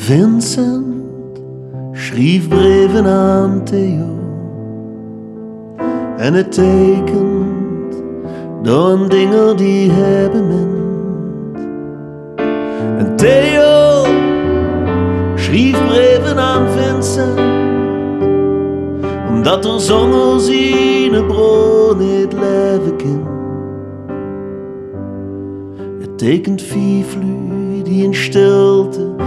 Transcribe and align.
Vincent 0.00 1.40
schreef 1.92 2.48
brieven 2.48 3.06
aan 3.06 3.64
Theo. 3.64 4.18
En 6.16 6.34
het 6.34 6.52
tekent 6.52 8.02
door 8.62 9.08
dingen 9.08 9.56
die 9.56 9.90
hebben 9.90 10.48
bemint. 10.48 11.56
En 12.98 13.16
Theo 13.16 14.04
schreef 15.34 15.86
brieven 15.86 16.38
aan 16.38 16.68
Vincent, 16.68 17.40
omdat 19.28 19.64
er 19.64 19.80
zonder 19.80 20.40
zijn 20.40 21.26
bron 21.26 21.98
niet 21.98 22.32
leven 22.32 22.96
kan. 22.96 23.28
Het 26.00 26.18
tekent 26.18 26.62
viervlu 26.62 27.82
die 27.82 28.04
in 28.04 28.14
stilte 28.14 29.19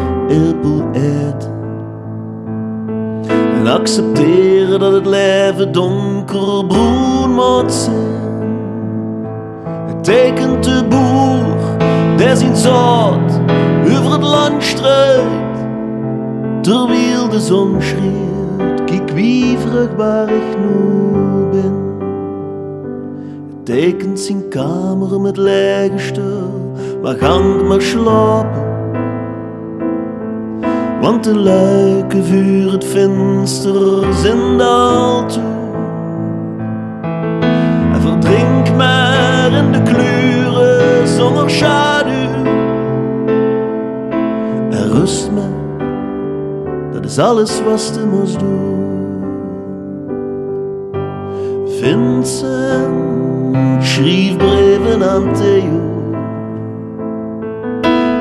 En 3.63 3.67
accepteren 3.67 4.79
dat 4.79 4.91
het 4.93 5.05
leven 5.05 5.71
donker 5.71 6.65
broen 6.65 7.33
moet 7.33 7.73
zijn. 7.73 9.25
Het 9.87 10.03
tekent 10.03 10.63
de 10.63 10.85
boer, 10.89 11.77
der 12.17 12.37
zijn 12.37 12.55
zout 12.55 13.39
over 13.97 14.11
het 14.11 14.23
land 14.23 14.63
strijdt. 14.63 15.57
Terwijl 16.61 17.29
de 17.29 17.39
zon 17.39 17.81
schreeuwt, 17.81 18.83
kijk 18.83 19.09
wie 19.09 19.57
vruchtbaar 19.57 20.29
ik 20.29 20.57
nu 20.59 21.21
ben. 21.51 21.73
Het 23.49 23.65
tekent 23.65 24.19
zijn 24.19 24.47
kamer 24.49 25.21
met 25.21 25.37
lege 25.37 25.97
stil, 25.97 26.71
waar 27.01 27.15
gang 27.15 27.67
maar 27.67 27.81
slapen. 27.81 28.72
Want 31.03 31.23
de 31.23 31.35
luiken 31.35 32.23
vuur 32.23 32.71
het 32.71 32.85
venster 32.85 34.13
zijn 34.13 34.61
al 34.61 35.25
toe. 35.25 35.43
En 37.93 38.01
verdrink 38.01 38.75
maar 38.75 39.51
in 39.51 39.71
de 39.71 39.81
kleuren 39.81 41.07
zonder 41.07 41.49
schaduw. 41.49 42.43
En 44.69 44.91
rust 44.91 45.31
maar, 45.31 45.87
dat 46.91 47.05
is 47.05 47.19
alles 47.19 47.63
wat 47.63 47.81
ze 47.81 48.05
moest 48.05 48.39
doen. 48.39 49.21
Vincent 51.65 52.95
schreef 53.85 54.37
brieven 54.37 55.09
aan 55.09 55.33
Theo. 55.33 55.91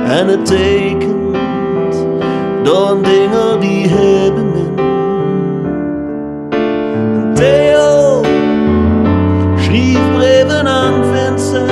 En 0.05 0.27
het 0.27 0.47
tekent 0.47 1.12
Don 2.73 3.03
Dinger, 3.03 3.59
di 3.61 3.87
Hebenen. 3.87 4.73
Und 6.55 7.34
Theo 7.37 8.23
schrieb 9.59 10.01
Breven 10.17 10.67
an 10.67 11.03
Vincent, 11.12 11.69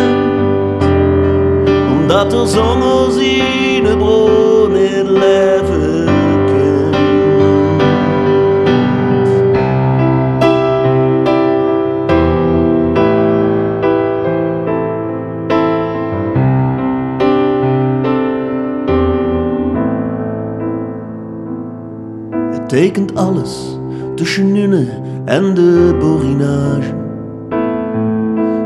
und 1.90 2.06
dat 2.06 2.30
er 2.34 2.46
Sommer 2.46 3.10
sie 3.12 3.80
ne 3.82 3.96
Brot. 3.96 4.49
Tekent 22.70 23.16
alles 23.16 23.78
tussen 24.14 24.52
Nune 24.52 24.86
en 25.24 25.54
de 25.54 25.96
borinage 26.00 26.94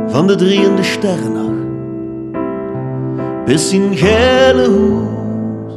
van 0.07 0.27
de 0.27 0.35
drieënde 0.35 0.83
sterrennacht. 0.83 1.65
Bis 3.45 3.73
in 3.73 3.97
gele 3.97 4.69
hoes. 4.69 5.75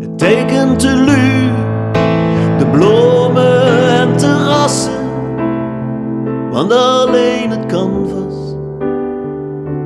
Het 0.00 0.18
tekent 0.18 0.80
de 0.80 0.94
lu, 0.94 1.50
de 2.58 2.66
bloemen 2.72 3.88
en 4.00 4.16
terrassen, 4.16 4.92
want 6.50 6.72
alleen 6.72 7.50
het 7.50 7.66
canvas, 7.66 8.56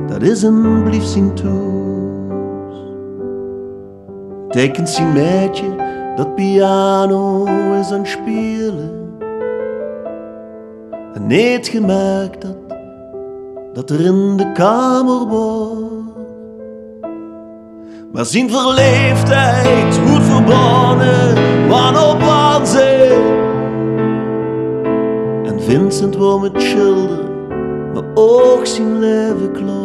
dat 0.07 0.21
is 0.21 0.43
een 0.43 0.83
blief 0.83 1.03
zien. 1.03 1.31
Tekent 4.49 4.89
zijn 4.89 5.13
meidje 5.13 5.65
dat 6.15 6.35
piano 6.35 7.45
is 7.79 7.91
aan 7.91 8.05
spelen. 8.05 9.17
En 11.13 11.27
niet 11.27 11.67
gemerkt 11.67 12.41
dat, 12.41 12.57
dat 13.73 13.89
er 13.89 14.05
in 14.05 14.37
de 14.37 14.51
kamer 14.51 15.27
wordt. 15.27 15.93
Maar 18.11 18.25
zijn 18.25 18.49
verleefdheid 18.49 19.97
goed 19.97 20.23
verbannen, 20.23 21.37
op 22.11 22.21
waanzin. 22.21 23.41
En 25.43 25.61
Vincent 25.61 26.15
wou 26.15 26.41
met 26.41 26.61
schilderen, 26.61 27.29
maar 27.93 28.03
ook 28.13 28.65
zijn 28.65 28.99
leven 28.99 29.51
klaar. 29.51 29.82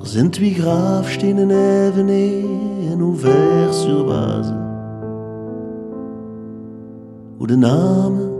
Er 0.00 0.06
zijn 0.06 0.30
twee 0.30 0.54
graafstenen 0.54 1.50
even 1.50 2.08
en 2.90 2.98
hoe 2.98 3.16
ver 3.16 3.74
sur 3.74 4.04
wazen. 4.04 4.68
Hoe 7.38 7.46
de 7.46 7.56
namen 7.56 8.32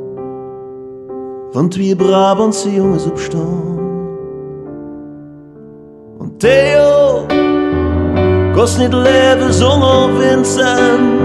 van 1.50 1.68
twee 1.68 1.96
Brabantse 1.96 2.74
jongens 2.74 3.04
op 3.04 3.18
staan. 3.18 3.78
Want 6.18 6.40
Theo 6.40 7.26
kost 8.52 8.78
niet 8.78 8.92
leven 8.92 9.54
zonder 9.54 10.10
Vincent. 10.20 11.20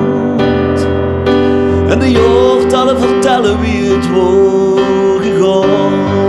En 1.90 2.00
de 2.00 2.12
jaartallen 2.12 3.00
vertellen 3.00 3.59
wie 3.62 3.91
het 3.91 4.12
wordt 4.12 5.25
gegaan. 5.25 6.25